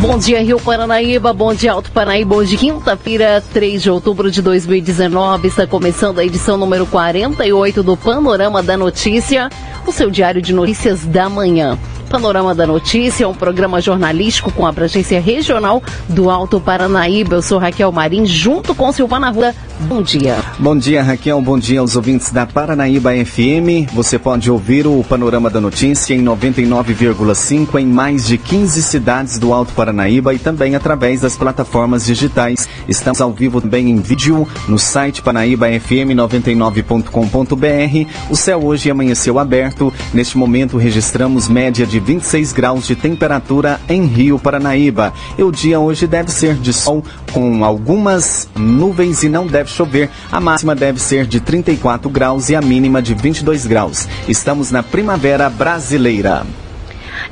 [0.00, 1.30] Bom dia, Rio Paranaíba.
[1.30, 2.34] Bom dia, Alto Paraíba.
[2.34, 8.62] Hoje, quinta-feira, 3 de outubro de 2019, está começando a edição número 48 do Panorama
[8.62, 9.50] da Notícia,
[9.86, 11.78] o seu diário de notícias da manhã.
[12.10, 17.36] Panorama da Notícia é um programa jornalístico com abrangência regional do Alto Paranaíba.
[17.36, 19.54] Eu sou Raquel Marim, junto com Silvana Rua.
[19.82, 20.36] Bom dia.
[20.58, 21.40] Bom dia, Raquel.
[21.40, 23.94] Bom dia aos ouvintes da Paranaíba FM.
[23.94, 29.54] Você pode ouvir o Panorama da Notícia em 99,5 em mais de 15 cidades do
[29.54, 32.68] Alto Paranaíba e também através das plataformas digitais.
[32.88, 38.10] Estamos ao vivo também em vídeo no site paranaíbafm99.com.br.
[38.28, 39.94] O céu hoje amanheceu aberto.
[40.12, 45.12] Neste momento registramos média de 26 graus de temperatura em Rio Paranaíba.
[45.38, 50.10] E o dia hoje deve ser de sol com algumas nuvens e não deve chover.
[50.32, 54.08] A máxima deve ser de 34 graus e a mínima de 22 graus.
[54.26, 56.44] Estamos na primavera brasileira.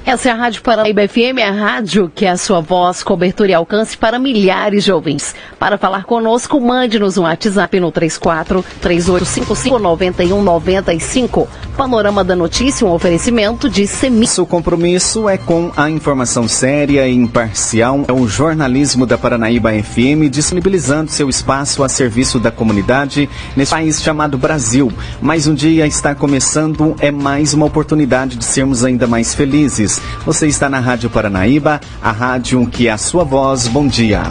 [0.04, 3.54] Essa é a Rádio Paraíba FM, a rádio que é a sua voz, cobertura e
[3.54, 5.34] alcance para milhares de ouvintes.
[5.58, 11.48] Para falar conosco, mande-nos um WhatsApp no 34 3855 9195.
[11.76, 14.20] Panorama da Notícia, um oferecimento de Semi.
[14.20, 18.04] Nosso compromisso é com a informação séria e imparcial.
[18.08, 24.02] É o jornalismo da Paranaíba FM, disponibilizando seu espaço a serviço da comunidade nesse país
[24.02, 24.92] chamado Brasil.
[25.20, 29.77] Mais um dia está começando, é mais uma oportunidade de sermos ainda mais felizes.
[30.24, 33.68] Você está na Rádio Paranaíba, a rádio que é a sua voz.
[33.68, 34.22] Bom dia.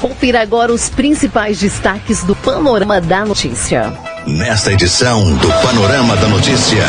[0.00, 3.92] Confira agora os principais destaques do Panorama da Notícia.
[4.26, 6.84] Nesta edição do Panorama da Notícia,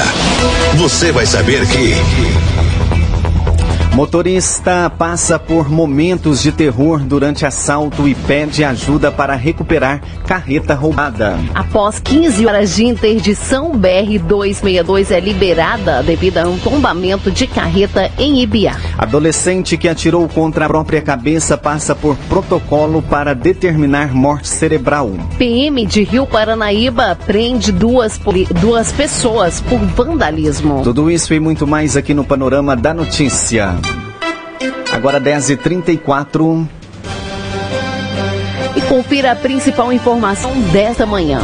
[0.75, 2.76] você vai saber que.
[3.97, 11.35] Motorista passa por momentos de terror durante assalto e pede ajuda para recuperar carreta roubada.
[11.55, 18.39] Após 15 horas de interdição, BR-262 é liberada devido a um tombamento de carreta em
[18.43, 18.75] Ibiá.
[18.99, 25.09] Adolescente que atirou contra a própria cabeça passa por protocolo para determinar morte cerebral.
[25.39, 28.21] PM de Rio Paranaíba prende duas,
[28.61, 30.83] duas pessoas por vandalismo.
[30.83, 33.86] Tudo isso e muito mais aqui no Panorama da Notícia.
[34.97, 36.67] Agora 10h34.
[38.75, 41.39] E confira a principal informação desta manhã.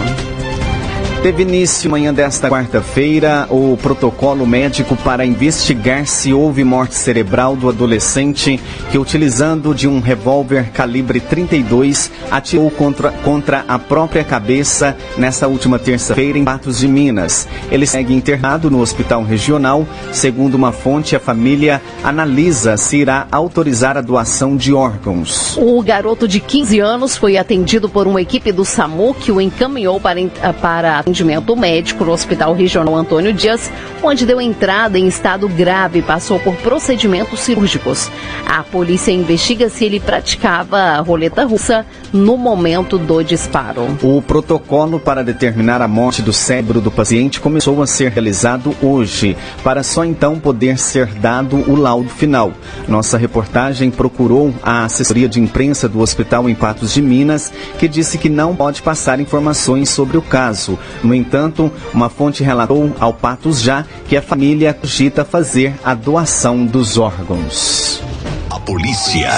[1.23, 7.69] Teve início manhã desta quarta-feira o protocolo médico para investigar se houve morte cerebral do
[7.69, 8.59] adolescente
[8.91, 15.79] que, utilizando de um revólver calibre 32, atirou contra, contra a própria cabeça nesta última
[15.79, 17.47] terça-feira em Patos de Minas.
[17.71, 19.87] Ele segue internado no hospital regional.
[20.11, 25.55] Segundo uma fonte, a família analisa se irá autorizar a doação de órgãos.
[25.57, 30.01] O garoto de 15 anos foi atendido por uma equipe do SAMU que o encaminhou
[30.01, 30.19] para,
[30.61, 36.01] para atendimento médico no Hospital Regional Antônio Dias, onde deu entrada em estado grave e
[36.01, 38.09] passou por procedimentos cirúrgicos.
[38.47, 43.95] A polícia investiga se ele praticava roleta russa no momento do disparo.
[44.01, 49.37] O protocolo para determinar a morte do cérebro do paciente começou a ser realizado hoje,
[49.63, 52.53] para só então poder ser dado o laudo final.
[52.87, 58.17] Nossa reportagem procurou a assessoria de imprensa do Hospital em Patos de Minas, que disse
[58.17, 60.79] que não pode passar informações sobre o caso.
[61.03, 66.65] No entanto, uma fonte relatou ao Patos Já que a família cogita fazer a doação
[66.65, 68.01] dos órgãos.
[68.49, 69.29] A polícia.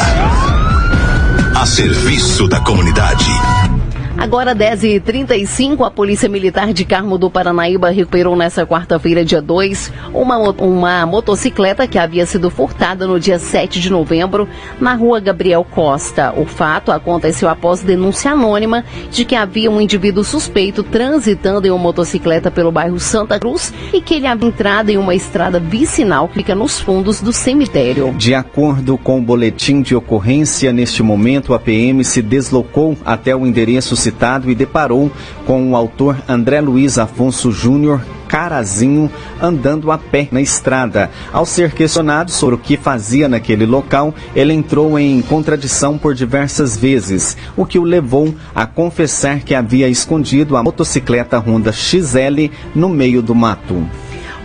[1.55, 3.25] A serviço da comunidade.
[4.17, 10.37] Agora 10h35, a Polícia Militar de Carmo do Paranaíba recuperou nesta quarta-feira, dia 2, uma,
[10.37, 14.47] uma motocicleta que havia sido furtada no dia 7 de novembro
[14.79, 16.33] na rua Gabriel Costa.
[16.35, 21.77] O fato aconteceu após denúncia anônima de que havia um indivíduo suspeito transitando em uma
[21.77, 26.35] motocicleta pelo bairro Santa Cruz e que ele havia entrado em uma estrada vicinal que
[26.35, 28.13] fica nos fundos do cemitério.
[28.17, 33.45] De acordo com o boletim de ocorrência, neste momento a PM se deslocou até o
[33.45, 35.11] endereço citado e deparou
[35.47, 39.09] com o autor André Luiz Afonso Júnior Carazinho
[39.41, 41.09] andando a pé na estrada.
[41.31, 46.77] Ao ser questionado sobre o que fazia naquele local, ele entrou em contradição por diversas
[46.77, 52.89] vezes, o que o levou a confessar que havia escondido a motocicleta Honda XL no
[52.89, 53.87] meio do mato.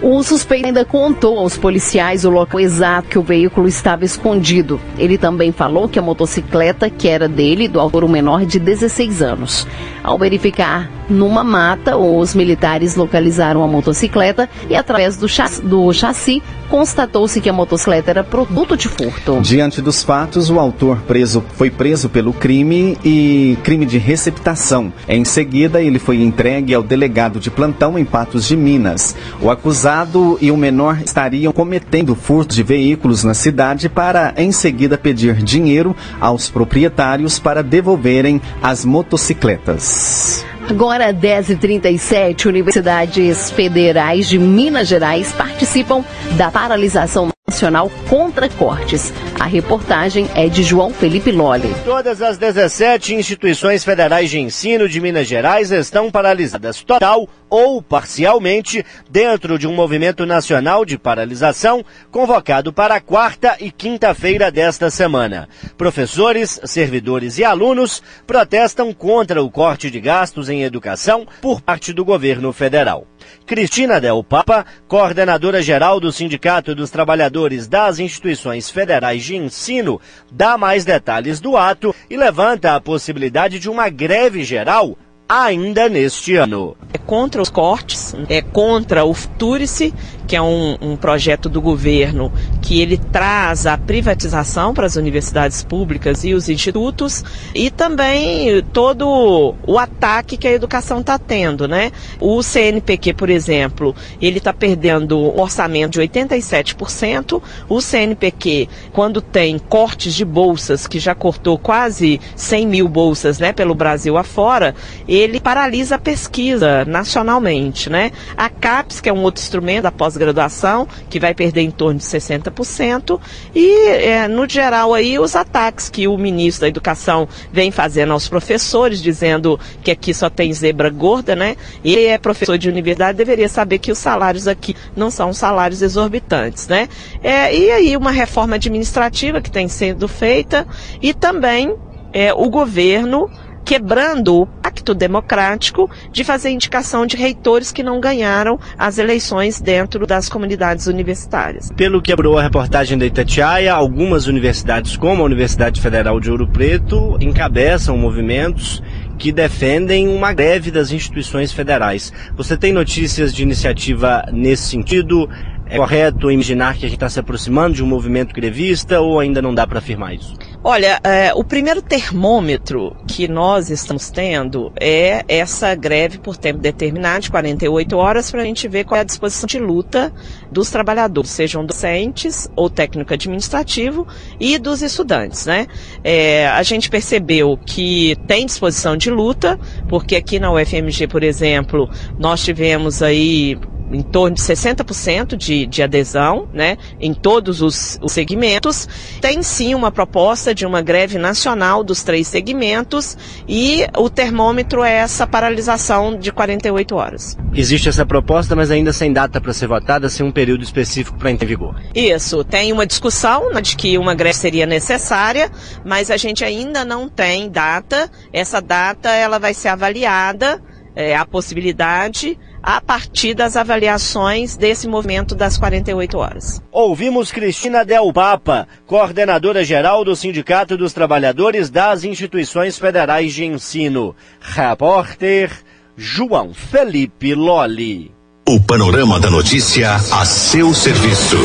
[0.03, 4.81] O suspeito ainda contou aos policiais o local exato que o veículo estava escondido.
[4.97, 9.67] Ele também falou que a motocicleta, que era dele, do autor menor de 16 anos.
[10.03, 15.27] Ao verificar numa mata, os militares localizaram a motocicleta e, através do
[15.65, 19.41] do chassi constatou-se que a motocicleta era produto de furto.
[19.43, 24.93] Diante dos fatos, o autor preso foi preso pelo crime e crime de receptação.
[25.09, 29.17] Em seguida, ele foi entregue ao delegado de plantão em Patos de Minas.
[29.41, 34.97] O acusado e o menor estariam cometendo furto de veículos na cidade para, em seguida,
[34.97, 40.45] pedir dinheiro aos proprietários para devolverem as motocicletas.
[40.71, 46.05] Agora, 10h37, universidades federais de Minas Gerais participam
[46.37, 49.13] da paralisação nacional contra cortes.
[49.39, 51.75] A reportagem é de João Felipe Lolli.
[51.85, 58.87] Todas as 17 instituições federais de ensino de Minas Gerais estão paralisadas total ou parcialmente
[59.11, 65.49] dentro de um movimento nacional de paralisação convocado para quarta e quinta-feira desta semana.
[65.77, 72.05] Professores, servidores e alunos protestam contra o corte de gastos em educação por parte do
[72.05, 73.09] governo federal.
[73.47, 80.01] Cristina Del Papa, coordenadora geral do Sindicato dos Trabalhadores das Instituições Federais de Ensino,
[80.31, 84.97] dá mais detalhes do ato e levanta a possibilidade de uma greve geral
[85.31, 86.77] ainda neste ano.
[86.93, 89.95] É contra os cortes, é contra o Futurice,
[90.27, 92.33] que é um, um, projeto do governo
[92.63, 99.55] que ele traz a privatização para as universidades públicas e os institutos e também todo
[99.67, 101.91] o ataque que a educação está tendo, né?
[102.21, 107.43] O CNPq, por exemplo, ele está perdendo orçamento de 87%.
[107.69, 113.53] O CNPq, quando tem cortes de bolsas, que já cortou quase 100 mil bolsas, né,
[113.53, 114.77] pelo Brasil afora,
[115.09, 118.13] ele paralisa a pesquisa nacionalmente, né?
[118.37, 121.99] A CAPES, que é um outro instrumento da pós graduação que vai perder em torno
[121.99, 123.21] de 60%,
[123.55, 128.29] e, é, no geral, aí, os ataques que o ministro da Educação vem fazendo aos
[128.29, 131.57] professores, dizendo que aqui só tem zebra gorda, né?
[131.85, 136.69] Ele é professor de universidade, deveria saber que os salários aqui não são salários exorbitantes,
[136.69, 136.89] né?
[137.23, 140.67] É, e aí, uma reforma administrativa que tem sido feita
[141.03, 141.75] e também
[142.13, 143.31] é, o governo
[143.71, 150.09] quebrando o pacto democrático de fazer indicação de reitores que não ganharam as eleições dentro
[150.09, 151.71] das comunidades universitárias.
[151.77, 156.49] Pelo que abriu a reportagem da Itatiaia, algumas universidades, como a Universidade Federal de Ouro
[156.49, 158.83] Preto, encabeçam movimentos
[159.17, 162.13] que defendem uma greve das instituições federais.
[162.37, 165.29] Você tem notícias de iniciativa nesse sentido?
[165.71, 169.41] É correto imaginar que a gente está se aproximando de um movimento grevista ou ainda
[169.41, 170.35] não dá para afirmar isso?
[170.65, 177.21] Olha, é, o primeiro termômetro que nós estamos tendo é essa greve por tempo determinado,
[177.21, 180.13] de 48 horas, para a gente ver qual é a disposição de luta
[180.51, 184.07] dos trabalhadores, sejam docentes ou técnico administrativo
[184.41, 185.69] e dos estudantes, né?
[186.03, 189.59] É, a gente percebeu que tem disposição de luta,
[189.89, 191.89] porque aqui na UFMG, por exemplo,
[192.19, 193.57] nós tivemos aí
[193.91, 198.89] em torno de 60% de, de adesão, né, em todos os, os, segmentos.
[199.21, 203.17] Tem sim uma proposta de uma greve nacional dos três segmentos
[203.49, 207.37] e o termômetro é essa paralisação de 48 horas.
[207.55, 211.31] Existe essa proposta, mas ainda sem data para ser votada, sem um período específico para
[211.31, 211.81] entrar em vigor.
[211.95, 215.51] Isso, tem uma discussão né, de que uma greve seria necessária,
[215.85, 218.11] mas a gente ainda não tem data.
[218.33, 220.63] Essa data ela vai ser avaliada,
[220.95, 226.63] é, a possibilidade a partir das avaliações desse movimento das 48 horas.
[226.71, 234.15] Ouvimos Cristina Del Papa, coordenadora geral do Sindicato dos Trabalhadores das Instituições Federais de Ensino.
[234.41, 235.51] Repórter
[235.97, 238.13] João Felipe Lolli.
[238.49, 241.37] O panorama da notícia a seu serviço.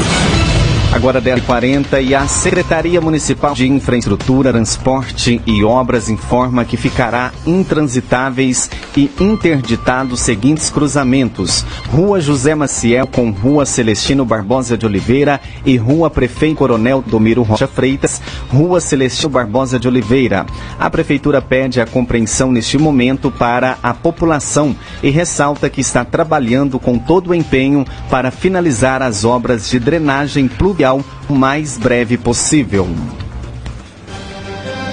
[0.95, 8.69] Agora 10h40 e a Secretaria Municipal de Infraestrutura, Transporte e Obras informa que ficará intransitáveis
[8.95, 15.75] e interditados os seguintes cruzamentos: Rua José Maciel com Rua Celestino Barbosa de Oliveira e
[15.75, 20.45] Rua Prefeito Coronel Domiro Rocha Freitas, Rua Celestino Barbosa de Oliveira.
[20.79, 24.73] A Prefeitura pede a compreensão neste momento para a população
[25.03, 30.47] e ressalta que está trabalhando com todo o empenho para finalizar as obras de drenagem
[30.47, 32.87] pluvial o mais breve possível.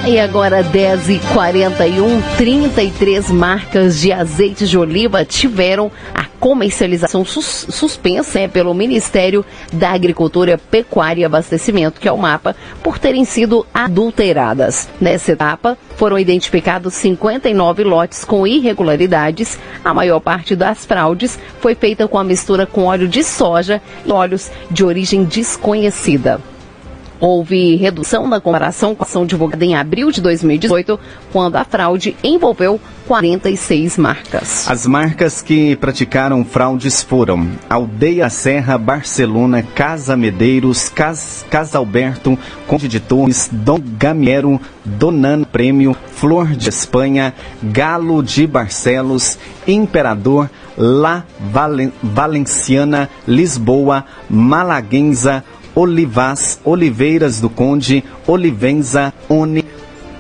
[0.05, 7.69] E agora 10 e 41 33 marcas de azeite de oliva tiveram a comercialização sus
[7.71, 13.25] suspensa né, pelo Ministério da Agricultura, Pecuária e Abastecimento, que é o MAPA, por terem
[13.25, 14.89] sido adulteradas.
[15.01, 19.57] Nessa etapa, foram identificados 59 lotes com irregularidades.
[19.85, 24.11] A maior parte das fraudes foi feita com a mistura com óleo de soja e
[24.11, 26.41] óleos de origem desconhecida.
[27.23, 30.99] Houve redução na comparação com a ação divulgada em abril de 2018,
[31.33, 34.69] quando a fraude envolveu 46 marcas.
[34.69, 42.37] As marcas que praticaram fraudes foram Aldeia Serra, Barcelona, Casa Medeiros, Cas, Casa Alberto,
[42.67, 51.23] Conde de Torres, Dom Gamiero, Donan Prêmio, Flor de Espanha, Galo de Barcelos, Imperador, La
[51.39, 59.65] Valen, Valenciana, Lisboa, Malaguenza, Olivás, Oliveiras do Conde, Olivenza, One,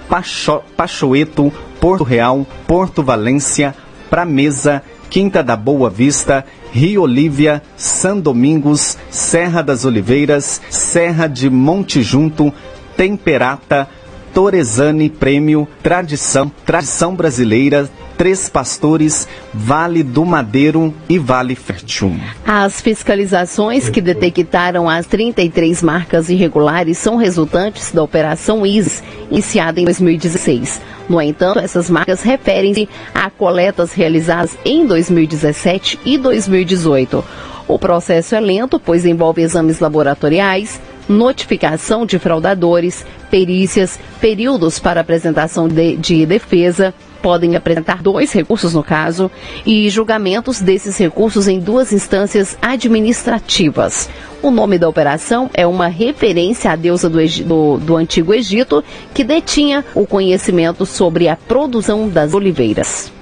[0.09, 3.75] Pacho, Pachoeto, Porto Real, Porto Valência,
[4.09, 12.03] Pramesa, Quinta da Boa Vista, Rio Olívia, São Domingos, Serra das Oliveiras, Serra de Monte
[12.03, 12.53] Junto,
[12.97, 13.89] Temperata,
[14.33, 17.91] Torezane Prêmio, Tradição, Tradição Brasileira,
[18.23, 22.15] Três Pastores, Vale do Madeiro e Vale Fértil.
[22.47, 29.85] As fiscalizações que detectaram as 33 marcas irregulares são resultantes da Operação IS, iniciada em
[29.85, 30.81] 2016.
[31.09, 37.25] No entanto, essas marcas referem-se a coletas realizadas em 2017 e 2018.
[37.67, 45.67] O processo é lento, pois envolve exames laboratoriais, notificação de fraudadores, perícias, períodos para apresentação
[45.67, 49.31] de, de defesa, podem apresentar dois recursos no caso
[49.65, 54.11] e julgamentos desses recursos em duas instâncias administrativas.
[54.43, 58.83] O nome da operação é uma referência à deusa do, do, do Antigo Egito
[59.15, 63.13] que detinha o conhecimento sobre a produção das oliveiras.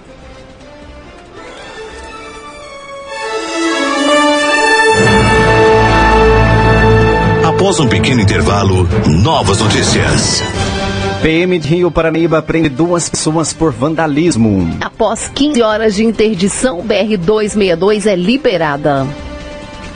[7.46, 10.42] Após um pequeno intervalo, novas notícias.
[11.22, 14.78] PM de Rio Paranaíba prende duas pessoas por vandalismo.
[14.80, 19.06] Após 15 horas de interdição, BR-262 é liberada.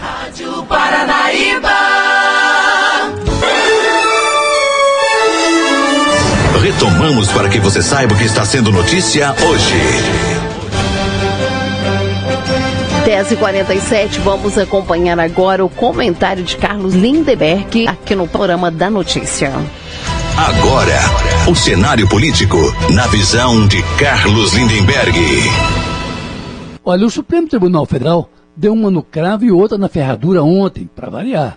[0.03, 1.71] Rádio Paranaíba.
[6.61, 9.75] Retomamos para que você saiba o que está sendo notícia hoje.
[13.07, 19.53] 10h47, vamos acompanhar agora o comentário de Carlos Lindeberg aqui no programa da notícia.
[20.37, 20.99] Agora,
[21.49, 22.57] o cenário político
[22.93, 25.17] na visão de Carlos Lindenberg.
[26.85, 31.09] Olha, o Supremo Tribunal Federal deu uma no cravo e outra na ferradura ontem, para
[31.09, 31.57] variar.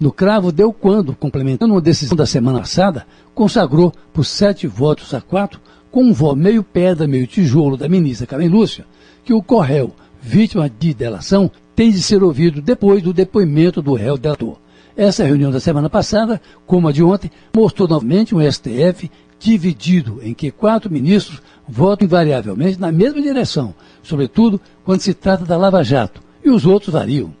[0.00, 5.20] No cravo deu quando, complementando uma decisão da semana passada, consagrou por sete votos a
[5.20, 8.86] quatro, com um voto meio pedra, meio tijolo da ministra Carmen Lúcia,
[9.24, 14.18] que o Correio, vítima de delação, tem de ser ouvido depois do depoimento do réu
[14.18, 14.56] delator.
[14.96, 20.32] Essa reunião da semana passada, como a de ontem, mostrou novamente um STF dividido, em
[20.32, 26.22] que quatro ministros votam invariavelmente na mesma direção, sobretudo quando se trata da Lava Jato,
[26.42, 27.34] e os outros variam.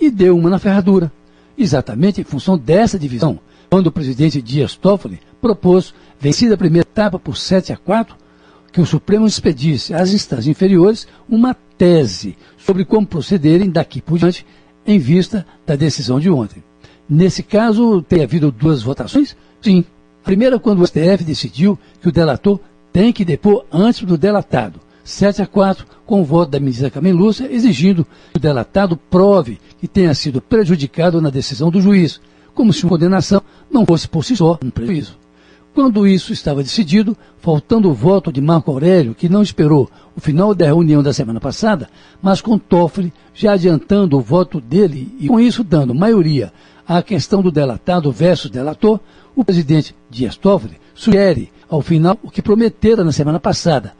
[0.00, 1.10] E deu uma na ferradura.
[1.58, 7.18] Exatamente em função dessa divisão, quando o presidente Dias Toffoli propôs, vencida a primeira etapa
[7.18, 8.14] por 7 a 4,
[8.70, 14.46] que o Supremo expedisse às instâncias inferiores uma tese sobre como procederem daqui por diante
[14.86, 16.62] em vista da decisão de ontem.
[17.10, 19.36] Nesse caso, tem havido duas votações?
[19.60, 19.84] Sim.
[20.22, 22.60] A primeira, quando o STF decidiu que o delator
[22.92, 24.78] tem que depor antes do delatado.
[25.02, 29.58] 7 a 4, com o voto da ministra Carmen Lúcia, exigindo que o delatado prove
[29.80, 32.20] que tenha sido prejudicado na decisão do juiz,
[32.54, 35.18] como se uma condenação não fosse por si só um prejuízo.
[35.74, 40.54] Quando isso estava decidido, faltando o voto de Marco Aurélio, que não esperou o final
[40.54, 41.88] da reunião da semana passada,
[42.22, 46.52] mas com Toffoli já adiantando o voto dele e com isso dando maioria
[46.86, 49.00] à questão do delatado versus delator,
[49.34, 53.92] o presidente Dias Toffoli sugere, ao final, o que prometera na semana passada.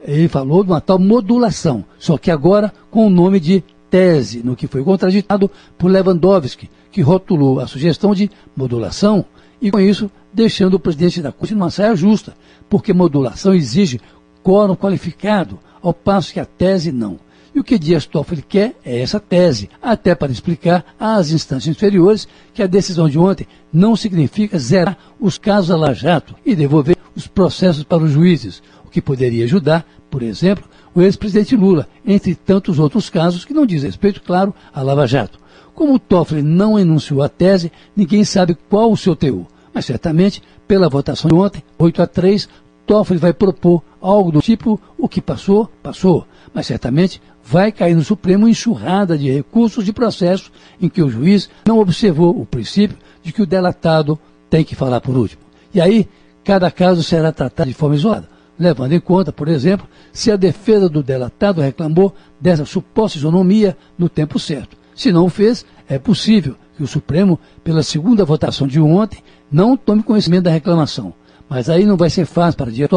[0.00, 4.56] Ele falou de uma tal modulação, só que agora com o nome de tese, no
[4.56, 9.24] que foi contraditado por Lewandowski, que rotulou a sugestão de modulação
[9.60, 12.34] e, com isso, deixando o presidente da Corte numa saia justa,
[12.68, 14.00] porque modulação exige
[14.42, 17.18] quórum qualificado, ao passo que a tese não.
[17.58, 22.28] E o que Dias Toffoli quer é essa tese, até para explicar às instâncias inferiores
[22.54, 26.96] que a decisão de ontem não significa zerar os casos a La Jato e devolver
[27.16, 32.36] os processos para os juízes, o que poderia ajudar, por exemplo, o ex-presidente Lula, entre
[32.36, 35.40] tantos outros casos que não diz respeito, claro, à Lava Jato.
[35.74, 40.88] Como Toffoli não enunciou a tese, ninguém sabe qual o seu teor Mas certamente, pela
[40.88, 42.48] votação de ontem, 8 a 3,
[42.86, 46.24] Toffoli vai propor algo do tipo: o que passou, passou.
[46.58, 50.50] Mas certamente vai cair no Supremo enxurrada de recursos de processos
[50.82, 54.18] em que o juiz não observou o princípio de que o delatado
[54.50, 55.40] tem que falar por último.
[55.72, 56.08] E aí,
[56.42, 60.88] cada caso será tratado de forma isolada, levando em conta, por exemplo, se a defesa
[60.88, 64.76] do delatado reclamou dessa suposta isonomia no tempo certo.
[64.96, 69.76] Se não o fez, é possível que o Supremo, pela segunda votação de ontem, não
[69.76, 71.14] tome conhecimento da reclamação.
[71.48, 72.90] Mas aí não vai ser fácil para Dias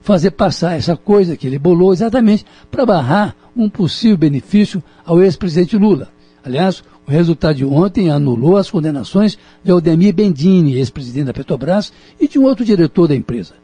[0.00, 5.76] fazer passar essa coisa que ele bolou exatamente para barrar um possível benefício ao ex-presidente
[5.76, 6.08] Lula.
[6.44, 12.28] Aliás, o resultado de ontem anulou as condenações de Aldemir Bendini, ex-presidente da Petrobras, e
[12.28, 13.54] de um outro diretor da empresa.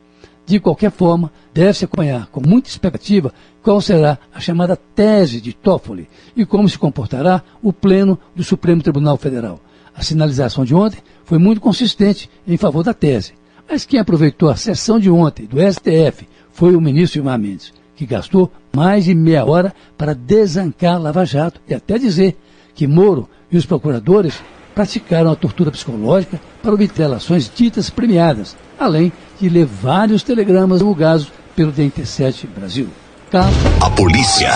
[0.44, 3.32] De qualquer forma, deve-se acompanhar com muita expectativa
[3.62, 8.82] qual será a chamada tese de Toffoli e como se comportará o Pleno do Supremo
[8.82, 9.60] Tribunal Federal.
[9.94, 13.34] A sinalização de ontem foi muito consistente em favor da tese.
[13.68, 18.06] Mas quem aproveitou a sessão de ontem do STF foi o ministro Gilmar Mendes, que
[18.06, 22.36] gastou mais de meia hora para desancar Lava Jato e até dizer
[22.74, 24.42] que Moro e os procuradores
[24.74, 31.30] praticaram a tortura psicológica para obter relações ditas premiadas, além de ler vários telegramas divulgados
[31.54, 32.88] pelo DNT7 Brasil.
[33.30, 33.56] Carlos.
[33.80, 34.50] A polícia.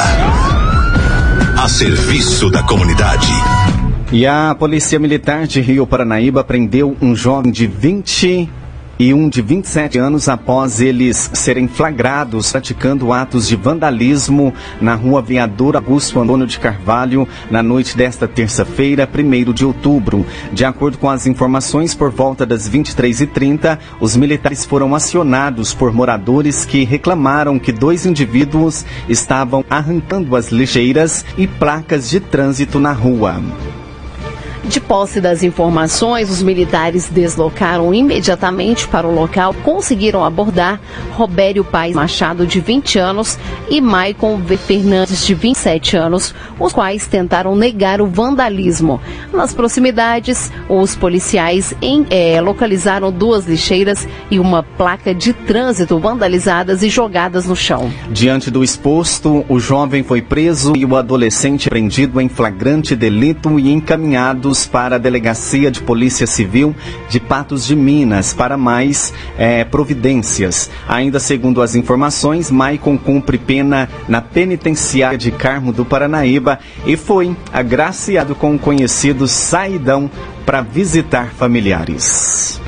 [1.58, 3.26] A serviço da comunidade.
[4.12, 8.48] E a Polícia Militar de Rio Paranaíba prendeu um jovem de 20
[8.98, 15.22] e um de 27 anos após eles serem flagrados praticando atos de vandalismo na rua
[15.22, 20.26] Veador Augusto Antônio de Carvalho na noite desta terça-feira, 1 de outubro.
[20.52, 26.64] De acordo com as informações, por volta das 23h30, os militares foram acionados por moradores
[26.64, 33.40] que reclamaram que dois indivíduos estavam arrancando as lixeiras e placas de trânsito na rua.
[34.68, 40.80] De posse das informações, os militares deslocaram imediatamente para o local, conseguiram abordar
[41.12, 43.38] Robério Paes Machado, de 20 anos,
[43.70, 44.56] e Maicon V.
[44.56, 49.00] Fernandes, de 27 anos, os quais tentaram negar o vandalismo.
[49.32, 56.82] Nas proximidades, os policiais em, é, localizaram duas lixeiras e uma placa de trânsito vandalizadas
[56.82, 57.90] e jogadas no chão.
[58.10, 63.70] Diante do exposto, o jovem foi preso e o adolescente prendido em flagrante delito e
[63.70, 66.74] encaminhado para a Delegacia de Polícia Civil
[67.10, 70.70] de Patos de Minas para mais é, providências.
[70.88, 77.36] Ainda segundo as informações, Maicon cumpre pena na penitenciária de Carmo do Paranaíba e foi
[77.52, 80.08] agraciado com o conhecido saidão
[80.46, 82.60] para visitar familiares.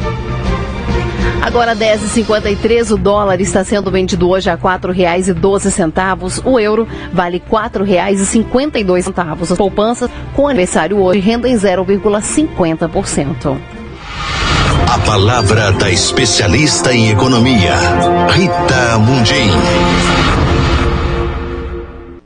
[1.42, 6.42] Agora 10,53 o dólar está sendo vendido hoje a R$ 4,12.
[6.44, 9.42] O euro vale R$ 4,52.
[9.42, 13.56] As poupanças com aniversário hoje rendem 0,50%.
[14.92, 17.74] A palavra da especialista em economia,
[18.30, 19.50] Rita Mundim.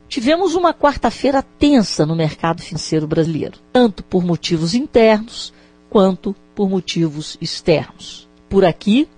[0.07, 5.53] Tivemos uma quarta-feira tensa no mercado financeiro brasileiro, tanto por motivos internos
[5.89, 8.29] quanto por motivos externos.
[8.53, 9.09] Por aqui,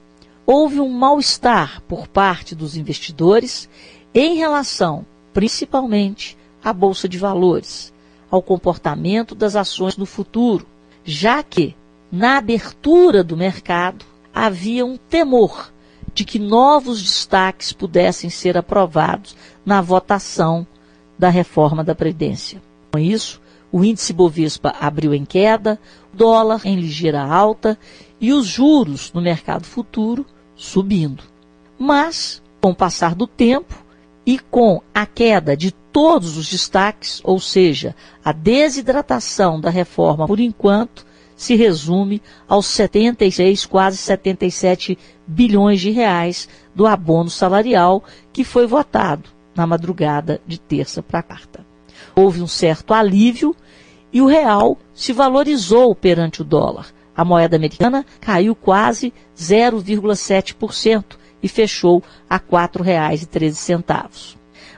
[0.45, 3.67] houve um mal-estar por parte dos investidores
[4.13, 7.93] em relação, principalmente, à Bolsa de Valores,
[8.31, 10.65] ao comportamento das ações no futuro,
[11.03, 11.75] já que,
[12.09, 15.69] na abertura do mercado, havia um temor
[16.13, 20.65] de que novos destaques pudessem ser aprovados na votação
[21.19, 22.63] da reforma da Previdência.
[22.93, 25.77] Com isso, o índice Bovespa abriu em queda,
[26.15, 27.77] dólar em ligeira alta
[28.19, 30.25] e os juros no mercado futuro
[30.55, 31.23] subindo.
[31.77, 33.83] Mas, com o passar do tempo
[34.25, 40.39] e com a queda de todos os destaques, ou seja, a desidratação da reforma por
[40.39, 44.97] enquanto, se resume aos 76, quase 77
[45.27, 51.65] bilhões de reais do abono salarial que foi votado na madrugada de terça para quarta.
[52.15, 53.55] Houve um certo alívio
[54.11, 61.47] e o real se valorizou perante o dólar, a moeda americana caiu quase 0,7% e
[61.47, 64.35] fechou a R$ 4,13.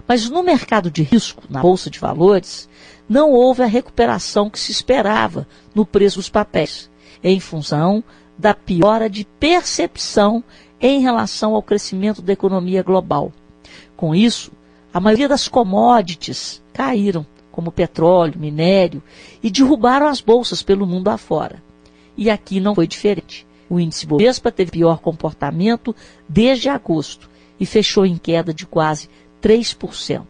[0.08, 2.68] Mas no mercado de risco, na bolsa de valores,
[3.08, 6.90] não houve a recuperação que se esperava no preço dos papéis,
[7.24, 8.04] em função
[8.38, 10.44] da piora de percepção
[10.80, 13.32] em relação ao crescimento da economia global.
[13.96, 14.52] Com isso,
[14.94, 17.26] a maioria das commodities caíram,
[17.58, 19.02] como petróleo, minério,
[19.42, 21.66] e derrubaram as bolsas pelo mundo afora
[22.18, 23.46] e aqui não foi diferente.
[23.70, 25.96] O índice Bovespa teve pior comportamento
[26.28, 29.10] desde agosto e fechou em queda de quase
[29.42, 30.24] 3%,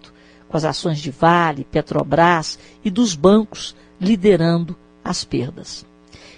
[0.49, 5.85] com as ações de Vale, Petrobras e dos bancos liderando as perdas.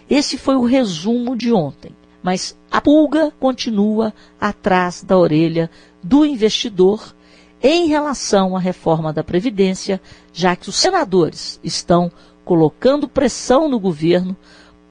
[0.10, 1.92] Esse foi o resumo de ontem.
[2.22, 5.72] mas a pulga continua atrás da orelha
[6.04, 7.16] do investidor
[7.62, 12.12] em relação à reforma da Previdência, já que os senadores estão
[12.46, 14.36] colocando pressão no governo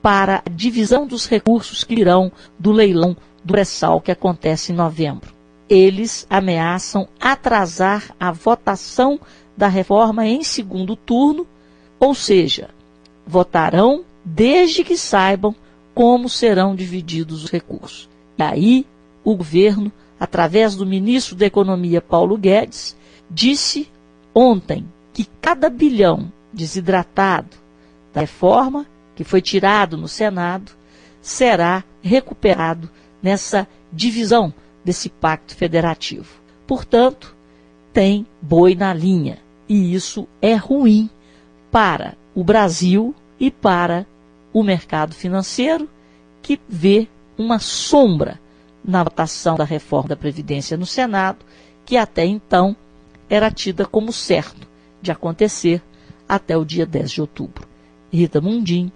[0.02, 5.32] para a divisão dos recursos que irão do leilão do pré-sal que acontece em novembro.
[5.68, 9.18] Eles ameaçam atrasar a votação
[9.56, 11.46] da reforma em segundo turno,
[11.98, 12.70] ou seja,
[13.26, 15.54] votarão desde que saibam
[15.94, 18.08] como serão divididos os recursos.
[18.38, 18.86] E aí,
[19.24, 22.96] o governo, através do ministro da Economia Paulo Guedes,
[23.30, 23.88] disse
[24.34, 27.56] ontem que cada bilhão desidratado
[28.12, 30.72] da reforma que foi tirado no Senado
[31.20, 32.88] será recuperado
[33.22, 34.52] nessa divisão
[34.84, 36.40] desse pacto federativo.
[36.66, 37.34] Portanto,
[37.92, 41.10] tem boi na linha e isso é ruim
[41.70, 44.06] para o Brasil e para
[44.52, 45.88] o mercado financeiro,
[46.40, 48.40] que vê uma sombra
[48.88, 51.44] na votação da reforma da Previdência no Senado,
[51.84, 52.74] que até então
[53.28, 54.66] era tida como certo
[55.02, 55.82] de acontecer
[56.26, 57.68] até o dia 10 de outubro.
[58.10, 58.90] Rita Mundim,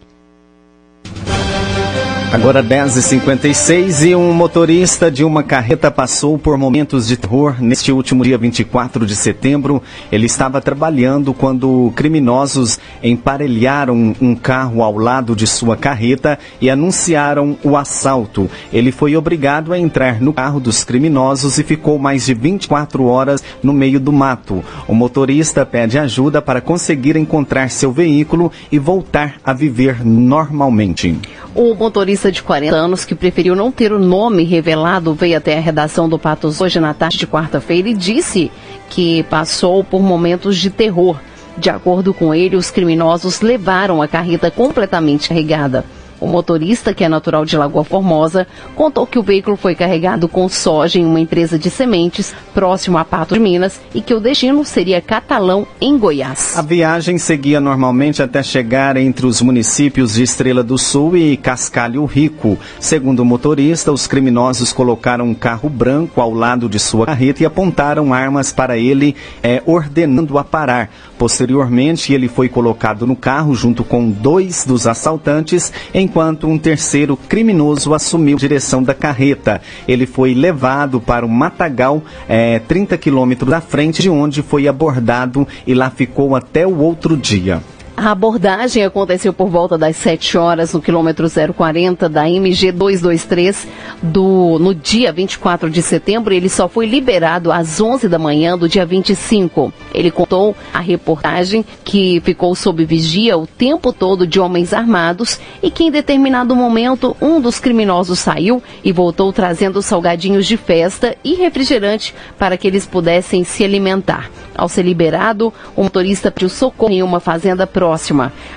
[2.32, 8.24] Agora 10h56 e um motorista de uma carreta passou por momentos de terror neste último
[8.24, 9.82] dia 24 de setembro.
[10.10, 17.54] Ele estava trabalhando quando criminosos emparelharam um carro ao lado de sua carreta e anunciaram
[17.62, 18.48] o assalto.
[18.72, 23.44] Ele foi obrigado a entrar no carro dos criminosos e ficou mais de 24 horas
[23.62, 24.64] no meio do mato.
[24.88, 31.14] O motorista pede ajuda para conseguir encontrar seu veículo e voltar a viver normalmente.
[31.54, 35.60] O motorista de 40 anos, que preferiu não ter o nome revelado, veio até a
[35.60, 38.50] redação do Patos hoje na tarde de quarta-feira e disse
[38.90, 41.18] que passou por momentos de terror.
[41.56, 45.84] De acordo com ele, os criminosos levaram a carreta completamente carregada.
[46.22, 50.48] O motorista, que é natural de Lagoa Formosa, contou que o veículo foi carregado com
[50.48, 54.64] soja em uma empresa de sementes próximo a Pato de Minas e que o destino
[54.64, 56.56] seria Catalão, em Goiás.
[56.56, 62.04] A viagem seguia normalmente até chegar entre os municípios de Estrela do Sul e Cascalho
[62.04, 62.56] Rico.
[62.78, 67.46] Segundo o motorista, os criminosos colocaram um carro branco ao lado de sua carreta e
[67.46, 70.88] apontaram armas para ele, é, ordenando a parar.
[71.18, 75.72] Posteriormente, ele foi colocado no carro junto com dois dos assaltantes,
[76.12, 79.62] enquanto um terceiro criminoso assumiu a direção da carreta.
[79.88, 85.48] Ele foi levado para o Matagal, é, 30 quilômetros à frente de onde foi abordado
[85.66, 87.62] e lá ficou até o outro dia.
[87.94, 93.68] A abordagem aconteceu por volta das 7 horas no quilômetro 040 da MG 223
[94.02, 96.32] do, no dia 24 de setembro.
[96.32, 99.72] Ele só foi liberado às 11 da manhã do dia 25.
[99.94, 105.70] Ele contou a reportagem que ficou sob vigia o tempo todo de homens armados e
[105.70, 111.34] que em determinado momento um dos criminosos saiu e voltou trazendo salgadinhos de festa e
[111.34, 114.30] refrigerante para que eles pudessem se alimentar.
[114.54, 117.81] Ao ser liberado, o motorista pediu socorro em uma fazenda próxima.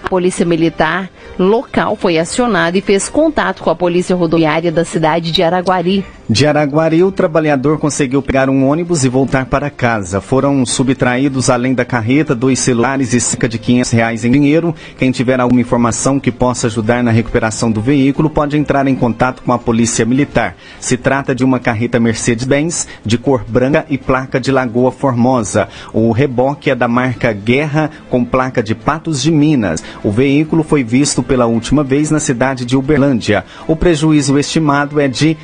[0.04, 5.32] A polícia militar local foi acionada e fez contato com a polícia rodoviária da cidade
[5.32, 6.06] de Araguari.
[6.28, 10.20] De Araguari, o trabalhador conseguiu pegar um ônibus e voltar para casa.
[10.20, 14.74] Foram subtraídos, além da carreta, dois celulares e cerca de 500 reais em dinheiro.
[14.98, 19.44] Quem tiver alguma informação que possa ajudar na recuperação do veículo pode entrar em contato
[19.44, 20.56] com a Polícia Militar.
[20.80, 25.70] Se trata de uma carreta Mercedes-Benz de cor branca e placa de Lagoa Formosa.
[25.94, 29.84] O reboque é da marca Guerra com placa de Patos de Minas.
[30.04, 33.46] O veículo foi visto pela última vez na cidade de Uberlândia.
[33.68, 35.38] O prejuízo estimado é de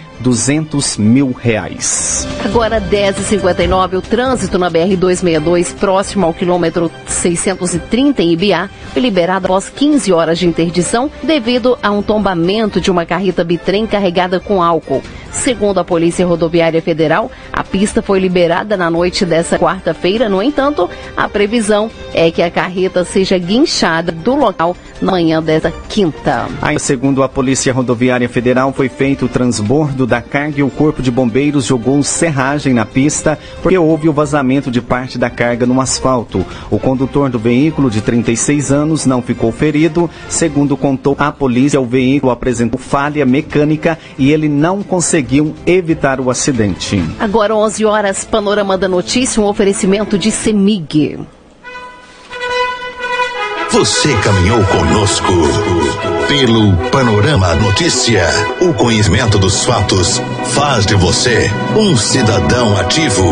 [0.72, 2.28] 200 mil reais.
[2.44, 9.70] Agora 10h59, o trânsito na BR-262, próximo ao quilômetro 630 em Ibiá, foi liberado após
[9.70, 15.04] 15 horas de interdição devido a um tombamento de uma carreta bitrem carregada com álcool.
[15.32, 20.28] Segundo a Polícia Rodoviária Federal, a pista foi liberada na noite dessa quarta-feira.
[20.28, 25.72] No entanto, a previsão é que a carreta seja guinchada do local na manhã desta
[25.88, 26.48] quinta.
[26.62, 31.02] Aí, segundo a Polícia Rodoviária Federal, foi feito o transbordo da carga e o Corpo
[31.02, 35.82] de Bombeiros jogou serragem na pista porque houve o vazamento de parte da carga no
[35.82, 36.46] asfalto.
[36.70, 40.10] O condutor do veículo, de 36 anos, não ficou ferido.
[40.30, 46.30] Segundo contou a polícia, o veículo apresentou falha mecânica e ele não conseguiu evitar o
[46.30, 47.04] acidente.
[47.20, 51.20] Agora 11 horas, Panorama da Notícia, um oferecimento de Semig.
[53.72, 55.32] Você caminhou conosco
[56.28, 58.26] pelo Panorama Notícia.
[58.60, 60.22] O conhecimento dos fatos
[60.54, 63.26] faz de você um cidadão ativo.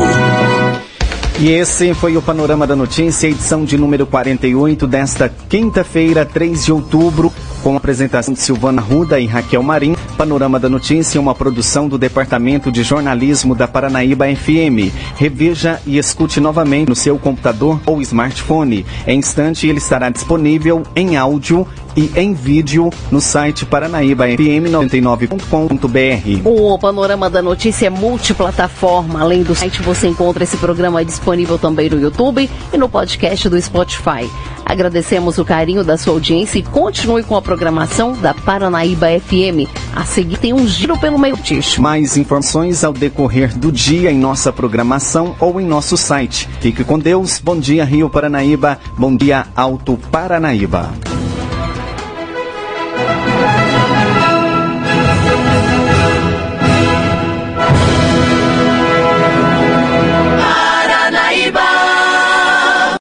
[1.39, 6.71] E esse foi o Panorama da Notícia, edição de número 48 desta quinta-feira, 3 de
[6.71, 7.31] outubro,
[7.63, 9.95] com a apresentação de Silvana Ruda e Raquel Marim.
[10.17, 14.91] Panorama da Notícia é uma produção do Departamento de Jornalismo da Paranaíba FM.
[15.15, 18.85] Reveja e escute novamente no seu computador ou smartphone.
[19.07, 26.47] Em instante, ele estará disponível em áudio e em vídeo no site paranaíbafm99.com.br.
[26.47, 29.19] O Panorama da Notícia é multiplataforma.
[29.21, 33.59] Além do site, você encontra esse programa disponível também no YouTube e no podcast do
[33.61, 34.29] Spotify.
[34.69, 39.67] Agradecemos o carinho da sua audiência e continue com a programação da Paranaíba FM.
[39.95, 41.81] A seguir tem um giro pelo meio ticho.
[41.81, 46.47] Mais informações ao decorrer do dia em nossa programação ou em nosso site.
[46.61, 47.41] Fique com Deus.
[47.43, 48.79] Bom dia, Rio Paranaíba.
[48.95, 51.18] Bom dia, Alto Paranaíba.